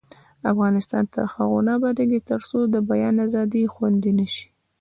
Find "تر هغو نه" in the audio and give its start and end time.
1.13-1.71